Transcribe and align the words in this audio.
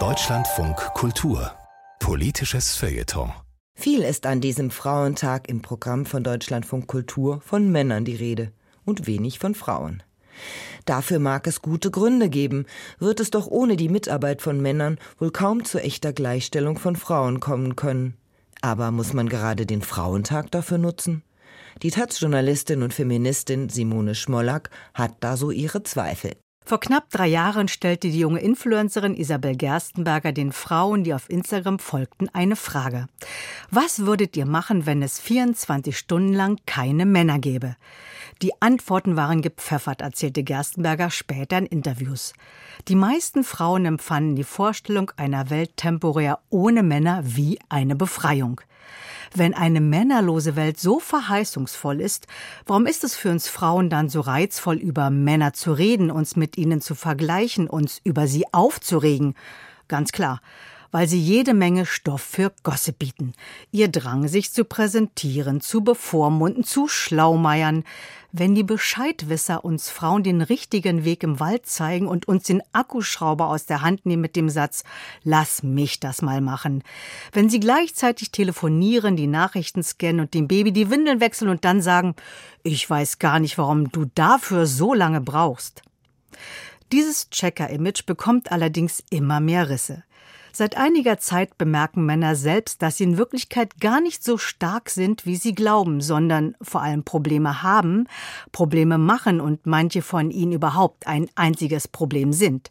Deutschlandfunk 0.00 0.74
Kultur 0.94 1.52
Politisches 2.00 2.74
Feuilleton 2.74 3.32
viel 3.76 4.02
ist 4.02 4.26
an 4.26 4.40
diesem 4.40 4.72
Frauentag 4.72 5.48
im 5.48 5.62
Programm 5.62 6.04
von 6.04 6.24
Deutschlandfunk 6.24 6.88
Kultur 6.88 7.40
von 7.40 7.70
Männern 7.70 8.04
die 8.04 8.16
Rede 8.16 8.50
und 8.84 9.06
wenig 9.06 9.38
von 9.38 9.54
Frauen. 9.54 10.02
Dafür 10.86 11.20
mag 11.20 11.46
es 11.46 11.62
gute 11.62 11.92
Gründe 11.92 12.28
geben, 12.28 12.66
wird 12.98 13.20
es 13.20 13.30
doch 13.30 13.46
ohne 13.46 13.76
die 13.76 13.88
Mitarbeit 13.88 14.42
von 14.42 14.60
Männern 14.60 14.98
wohl 15.20 15.30
kaum 15.30 15.64
zu 15.64 15.80
echter 15.80 16.12
Gleichstellung 16.12 16.80
von 16.80 16.96
Frauen 16.96 17.38
kommen 17.38 17.76
können. 17.76 18.16
Aber 18.60 18.90
muss 18.90 19.12
man 19.12 19.28
gerade 19.28 19.66
den 19.66 19.82
Frauentag 19.82 20.50
dafür 20.50 20.78
nutzen? 20.78 21.22
Die 21.84 21.92
Taz-Journalistin 21.92 22.82
und 22.82 22.92
Feministin 22.92 23.68
Simone 23.68 24.16
Schmollack 24.16 24.70
hat 24.94 25.14
da 25.20 25.36
so 25.36 25.52
ihre 25.52 25.84
Zweifel. 25.84 26.32
Vor 26.66 26.80
knapp 26.80 27.10
drei 27.10 27.26
Jahren 27.26 27.68
stellte 27.68 28.08
die 28.08 28.18
junge 28.18 28.40
Influencerin 28.40 29.14
Isabel 29.14 29.54
Gerstenberger 29.54 30.32
den 30.32 30.50
Frauen, 30.50 31.04
die 31.04 31.12
auf 31.12 31.28
Instagram 31.28 31.78
folgten, 31.78 32.30
eine 32.32 32.56
Frage. 32.56 33.06
Was 33.70 34.06
würdet 34.06 34.34
ihr 34.34 34.46
machen, 34.46 34.86
wenn 34.86 35.02
es 35.02 35.20
24 35.20 35.96
Stunden 35.98 36.32
lang 36.32 36.58
keine 36.64 37.04
Männer 37.04 37.38
gäbe? 37.38 37.76
Die 38.40 38.52
Antworten 38.62 39.14
waren 39.14 39.42
gepfeffert, 39.42 40.00
erzählte 40.00 40.42
Gerstenberger 40.42 41.10
später 41.10 41.58
in 41.58 41.66
Interviews. 41.66 42.32
Die 42.88 42.96
meisten 42.96 43.44
Frauen 43.44 43.84
empfanden 43.84 44.34
die 44.34 44.42
Vorstellung 44.42 45.12
einer 45.18 45.50
Welt 45.50 45.76
temporär 45.76 46.38
ohne 46.48 46.82
Männer 46.82 47.20
wie 47.24 47.58
eine 47.68 47.94
Befreiung. 47.94 48.62
Wenn 49.36 49.52
eine 49.52 49.80
männerlose 49.80 50.54
Welt 50.54 50.78
so 50.78 51.00
verheißungsvoll 51.00 52.00
ist, 52.00 52.28
warum 52.66 52.86
ist 52.86 53.02
es 53.02 53.16
für 53.16 53.30
uns 53.30 53.48
Frauen 53.48 53.90
dann 53.90 54.08
so 54.08 54.20
reizvoll, 54.20 54.76
über 54.76 55.10
Männer 55.10 55.52
zu 55.52 55.72
reden, 55.72 56.12
uns 56.12 56.36
mit 56.36 56.56
ihnen 56.56 56.80
zu 56.80 56.94
vergleichen, 56.94 57.68
uns 57.68 58.00
über 58.04 58.28
sie 58.28 58.44
aufzuregen? 58.52 59.34
Ganz 59.88 60.12
klar, 60.12 60.40
weil 60.94 61.08
sie 61.08 61.18
jede 61.18 61.54
Menge 61.54 61.86
Stoff 61.86 62.22
für 62.22 62.52
Gossip 62.62 63.00
bieten. 63.00 63.32
Ihr 63.72 63.88
Drang, 63.88 64.28
sich 64.28 64.52
zu 64.52 64.64
präsentieren, 64.64 65.60
zu 65.60 65.82
bevormunden, 65.82 66.62
zu 66.62 66.86
schlaumeiern. 66.86 67.82
Wenn 68.30 68.54
die 68.54 68.62
Bescheidwisser 68.62 69.64
uns 69.64 69.90
Frauen 69.90 70.22
den 70.22 70.40
richtigen 70.40 71.04
Weg 71.04 71.24
im 71.24 71.40
Wald 71.40 71.66
zeigen 71.66 72.06
und 72.06 72.28
uns 72.28 72.44
den 72.44 72.62
Akkuschrauber 72.72 73.48
aus 73.48 73.66
der 73.66 73.82
Hand 73.82 74.06
nehmen 74.06 74.22
mit 74.22 74.36
dem 74.36 74.48
Satz, 74.48 74.84
lass 75.24 75.64
mich 75.64 75.98
das 75.98 76.22
mal 76.22 76.40
machen. 76.40 76.84
Wenn 77.32 77.50
sie 77.50 77.58
gleichzeitig 77.58 78.30
telefonieren, 78.30 79.16
die 79.16 79.26
Nachrichten 79.26 79.82
scannen 79.82 80.20
und 80.20 80.32
dem 80.32 80.46
Baby 80.46 80.70
die 80.70 80.90
Windeln 80.90 81.18
wechseln 81.18 81.48
und 81.48 81.64
dann 81.64 81.82
sagen, 81.82 82.14
ich 82.62 82.88
weiß 82.88 83.18
gar 83.18 83.40
nicht, 83.40 83.58
warum 83.58 83.90
du 83.90 84.04
dafür 84.14 84.66
so 84.66 84.94
lange 84.94 85.20
brauchst. 85.20 85.82
Dieses 86.92 87.30
Checker-Image 87.30 88.06
bekommt 88.06 88.52
allerdings 88.52 89.02
immer 89.10 89.40
mehr 89.40 89.68
Risse. 89.68 90.04
Seit 90.56 90.76
einiger 90.76 91.18
Zeit 91.18 91.58
bemerken 91.58 92.06
Männer 92.06 92.36
selbst, 92.36 92.80
dass 92.80 92.98
sie 92.98 93.02
in 93.04 93.18
Wirklichkeit 93.18 93.80
gar 93.80 94.00
nicht 94.00 94.22
so 94.22 94.38
stark 94.38 94.88
sind, 94.88 95.26
wie 95.26 95.34
sie 95.34 95.52
glauben, 95.52 96.00
sondern 96.00 96.54
vor 96.62 96.80
allem 96.80 97.02
Probleme 97.02 97.64
haben, 97.64 98.06
Probleme 98.52 98.96
machen 98.96 99.40
und 99.40 99.66
manche 99.66 100.00
von 100.00 100.30
ihnen 100.30 100.52
überhaupt 100.52 101.08
ein 101.08 101.28
einziges 101.34 101.88
Problem 101.88 102.32
sind. 102.32 102.70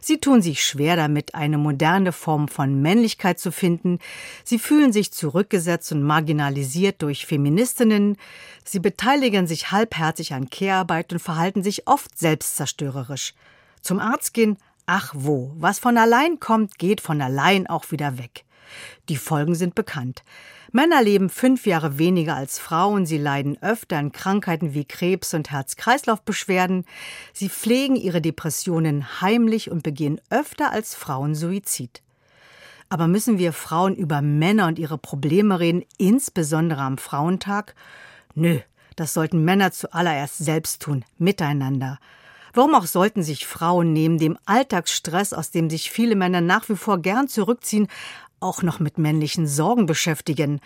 Sie 0.00 0.18
tun 0.18 0.42
sich 0.42 0.62
schwer 0.62 0.94
damit, 0.94 1.34
eine 1.34 1.58
moderne 1.58 2.12
Form 2.12 2.46
von 2.46 2.80
Männlichkeit 2.80 3.40
zu 3.40 3.50
finden. 3.50 3.98
Sie 4.44 4.60
fühlen 4.60 4.92
sich 4.92 5.10
zurückgesetzt 5.10 5.90
und 5.90 6.04
marginalisiert 6.04 7.02
durch 7.02 7.26
Feministinnen. 7.26 8.16
Sie 8.64 8.78
beteiligen 8.78 9.48
sich 9.48 9.72
halbherzig 9.72 10.34
an 10.34 10.50
Kehrarbeit 10.50 11.12
und 11.12 11.18
verhalten 11.18 11.64
sich 11.64 11.88
oft 11.88 12.16
selbstzerstörerisch. 12.16 13.34
Zum 13.82 13.98
Arzt 13.98 14.34
gehen 14.34 14.56
Ach 14.86 15.12
wo, 15.16 15.52
was 15.56 15.78
von 15.78 15.96
allein 15.96 16.40
kommt, 16.40 16.78
geht 16.78 17.00
von 17.00 17.20
allein 17.22 17.66
auch 17.66 17.90
wieder 17.90 18.18
weg. 18.18 18.44
Die 19.08 19.16
Folgen 19.16 19.54
sind 19.54 19.74
bekannt. 19.74 20.24
Männer 20.72 21.02
leben 21.02 21.30
fünf 21.30 21.66
Jahre 21.66 21.98
weniger 21.98 22.34
als 22.34 22.58
Frauen, 22.58 23.06
sie 23.06 23.16
leiden 23.16 23.56
öfter 23.62 23.96
an 23.96 24.10
Krankheiten 24.10 24.74
wie 24.74 24.84
Krebs 24.84 25.32
und 25.32 25.52
Herz-Kreislauf-Beschwerden, 25.52 26.84
sie 27.32 27.48
pflegen 27.48 27.94
ihre 27.94 28.20
Depressionen 28.20 29.20
heimlich 29.20 29.70
und 29.70 29.84
begehen 29.84 30.20
öfter 30.30 30.72
als 30.72 30.96
Frauen 30.96 31.36
Suizid. 31.36 32.02
Aber 32.88 33.06
müssen 33.06 33.38
wir 33.38 33.52
Frauen 33.52 33.94
über 33.94 34.20
Männer 34.20 34.66
und 34.66 34.78
ihre 34.78 34.98
Probleme 34.98 35.60
reden, 35.60 35.84
insbesondere 35.96 36.82
am 36.82 36.98
Frauentag? 36.98 37.74
Nö, 38.34 38.58
das 38.96 39.14
sollten 39.14 39.44
Männer 39.44 39.70
zuallererst 39.70 40.38
selbst 40.38 40.82
tun, 40.82 41.04
miteinander. 41.18 42.00
Warum 42.54 42.76
auch 42.76 42.86
sollten 42.86 43.24
sich 43.24 43.46
Frauen 43.46 43.92
neben 43.92 44.16
dem 44.18 44.38
Alltagsstress, 44.46 45.32
aus 45.32 45.50
dem 45.50 45.68
sich 45.68 45.90
viele 45.90 46.14
Männer 46.14 46.40
nach 46.40 46.68
wie 46.68 46.76
vor 46.76 46.98
gern 46.98 47.26
zurückziehen, 47.26 47.88
auch 48.38 48.62
noch 48.62 48.78
mit 48.78 48.96
männlichen 48.96 49.48
Sorgen 49.48 49.86
beschäftigen? 49.86 50.60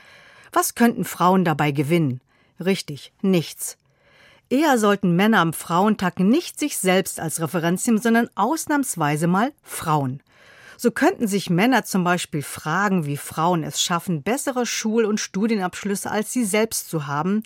Was 0.53 0.75
könnten 0.75 1.07
Frauen 1.07 1.47
dabei 1.47 1.71
gewinnen? 1.71 2.21
Richtig, 2.61 3.13
nichts. 3.23 3.79
Eher 4.51 4.79
sollten 4.79 5.17
Männer 5.17 5.41
am 5.41 5.55
Frauentag 5.55 6.21
nicht 6.21 6.59
sich 6.61 6.77
selbst 6.77 7.21
als 7.21 7.41
Referenz 7.41 7.87
nehmen, 7.87 8.01
sondern 8.01 8.29
ausnahmsweise 8.35 9.27
mal 9.27 9.53
Frauen. 9.63 10.23
So 10.81 10.93
könnten 10.93 11.27
sich 11.27 11.51
Männer 11.51 11.83
zum 11.83 12.05
Beispiel 12.05 12.41
fragen, 12.41 13.05
wie 13.05 13.17
Frauen 13.17 13.65
es 13.65 13.83
schaffen, 13.83 14.23
bessere 14.23 14.65
Schul- 14.65 15.07
und 15.07 15.19
Studienabschlüsse 15.19 16.09
als 16.09 16.33
sie 16.33 16.45
selbst 16.45 16.89
zu 16.89 17.09
haben, 17.09 17.43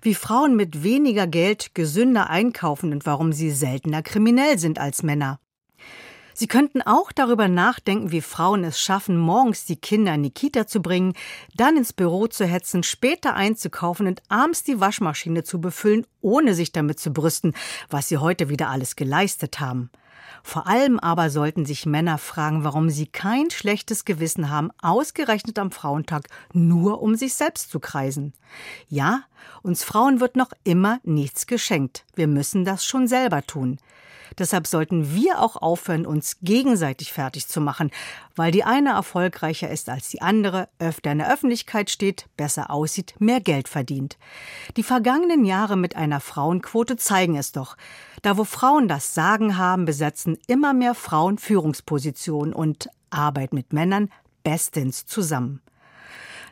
wie 0.00 0.14
Frauen 0.14 0.54
mit 0.54 0.84
weniger 0.84 1.26
Geld 1.26 1.74
gesünder 1.74 2.30
einkaufen 2.30 2.92
und 2.92 3.04
warum 3.04 3.32
sie 3.32 3.50
seltener 3.50 4.02
kriminell 4.02 4.60
sind 4.60 4.78
als 4.78 5.02
Männer. 5.02 5.40
Sie 6.38 6.46
könnten 6.46 6.82
auch 6.82 7.10
darüber 7.10 7.48
nachdenken, 7.48 8.12
wie 8.12 8.20
Frauen 8.20 8.62
es 8.62 8.80
schaffen, 8.80 9.16
morgens 9.16 9.64
die 9.64 9.74
Kinder 9.74 10.14
in 10.14 10.22
die 10.22 10.30
Kita 10.30 10.68
zu 10.68 10.80
bringen, 10.80 11.14
dann 11.56 11.76
ins 11.76 11.92
Büro 11.92 12.28
zu 12.28 12.46
hetzen, 12.46 12.84
später 12.84 13.34
einzukaufen 13.34 14.06
und 14.06 14.22
abends 14.28 14.62
die 14.62 14.78
Waschmaschine 14.78 15.42
zu 15.42 15.60
befüllen, 15.60 16.06
ohne 16.20 16.54
sich 16.54 16.70
damit 16.70 17.00
zu 17.00 17.12
brüsten, 17.12 17.54
was 17.90 18.06
sie 18.06 18.18
heute 18.18 18.48
wieder 18.48 18.68
alles 18.68 18.94
geleistet 18.94 19.58
haben. 19.58 19.90
Vor 20.44 20.68
allem 20.68 21.00
aber 21.00 21.28
sollten 21.30 21.66
sich 21.66 21.86
Männer 21.86 22.18
fragen, 22.18 22.62
warum 22.62 22.88
sie 22.88 23.08
kein 23.08 23.50
schlechtes 23.50 24.04
Gewissen 24.04 24.48
haben, 24.48 24.70
ausgerechnet 24.80 25.58
am 25.58 25.72
Frauentag 25.72 26.28
nur 26.52 27.02
um 27.02 27.16
sich 27.16 27.34
selbst 27.34 27.68
zu 27.68 27.80
kreisen. 27.80 28.32
Ja, 28.88 29.24
uns 29.62 29.82
Frauen 29.82 30.20
wird 30.20 30.36
noch 30.36 30.52
immer 30.62 31.00
nichts 31.02 31.48
geschenkt. 31.48 32.04
Wir 32.14 32.28
müssen 32.28 32.64
das 32.64 32.84
schon 32.84 33.08
selber 33.08 33.42
tun. 33.42 33.80
Deshalb 34.36 34.66
sollten 34.66 35.14
wir 35.14 35.40
auch 35.40 35.56
aufhören, 35.56 36.06
uns 36.06 36.36
gegenseitig 36.42 37.12
fertig 37.12 37.48
zu 37.48 37.60
machen, 37.60 37.90
weil 38.36 38.52
die 38.52 38.64
eine 38.64 38.90
erfolgreicher 38.90 39.70
ist 39.70 39.88
als 39.88 40.08
die 40.08 40.20
andere, 40.22 40.68
öfter 40.78 41.12
in 41.12 41.18
der 41.18 41.32
Öffentlichkeit 41.32 41.90
steht, 41.90 42.26
besser 42.36 42.70
aussieht, 42.70 43.14
mehr 43.18 43.40
Geld 43.40 43.68
verdient. 43.68 44.18
Die 44.76 44.82
vergangenen 44.82 45.44
Jahre 45.44 45.76
mit 45.76 45.96
einer 45.96 46.20
Frauenquote 46.20 46.96
zeigen 46.96 47.36
es 47.36 47.52
doch. 47.52 47.76
Da 48.22 48.36
wo 48.36 48.44
Frauen 48.44 48.88
das 48.88 49.14
Sagen 49.14 49.56
haben, 49.56 49.84
besetzen 49.84 50.38
immer 50.46 50.74
mehr 50.74 50.94
Frauen 50.94 51.38
Führungspositionen 51.38 52.52
und 52.52 52.88
Arbeit 53.10 53.52
mit 53.54 53.72
Männern 53.72 54.10
bestens 54.42 55.06
zusammen. 55.06 55.60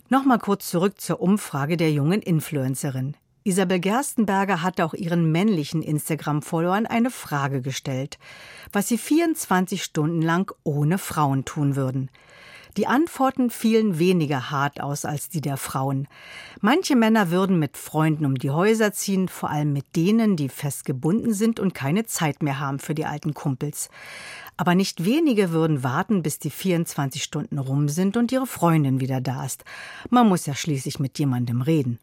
Nochmal 0.08 0.38
kurz 0.38 0.68
zurück 0.68 1.00
zur 1.00 1.20
Umfrage 1.20 1.76
der 1.76 1.90
jungen 1.90 2.22
Influencerin. 2.22 3.16
Isabel 3.46 3.78
Gerstenberger 3.78 4.60
hatte 4.60 4.84
auch 4.84 4.92
ihren 4.92 5.30
männlichen 5.30 5.80
Instagram-Followern 5.80 6.84
eine 6.84 7.10
Frage 7.10 7.62
gestellt, 7.62 8.18
was 8.72 8.88
sie 8.88 8.98
24 8.98 9.84
Stunden 9.84 10.20
lang 10.20 10.52
ohne 10.64 10.98
Frauen 10.98 11.44
tun 11.44 11.76
würden. 11.76 12.10
Die 12.76 12.88
Antworten 12.88 13.50
fielen 13.50 14.00
weniger 14.00 14.50
hart 14.50 14.80
aus 14.80 15.04
als 15.04 15.28
die 15.28 15.40
der 15.40 15.58
Frauen. 15.58 16.08
Manche 16.60 16.96
Männer 16.96 17.30
würden 17.30 17.60
mit 17.60 17.76
Freunden 17.76 18.26
um 18.26 18.34
die 18.34 18.50
Häuser 18.50 18.92
ziehen, 18.92 19.28
vor 19.28 19.48
allem 19.48 19.72
mit 19.72 19.94
denen, 19.94 20.34
die 20.34 20.48
fest 20.48 20.84
gebunden 20.84 21.32
sind 21.32 21.60
und 21.60 21.72
keine 21.72 22.04
Zeit 22.04 22.42
mehr 22.42 22.58
haben 22.58 22.80
für 22.80 22.96
die 22.96 23.06
alten 23.06 23.32
Kumpels. 23.32 23.90
Aber 24.56 24.74
nicht 24.74 25.04
wenige 25.04 25.52
würden 25.52 25.84
warten, 25.84 26.24
bis 26.24 26.40
die 26.40 26.50
24 26.50 27.22
Stunden 27.22 27.58
rum 27.58 27.88
sind 27.88 28.16
und 28.16 28.32
ihre 28.32 28.48
Freundin 28.48 28.98
wieder 28.98 29.20
da 29.20 29.44
ist. 29.44 29.64
Man 30.10 30.28
muss 30.28 30.46
ja 30.46 30.54
schließlich 30.56 30.98
mit 30.98 31.16
jemandem 31.20 31.62
reden. 31.62 32.00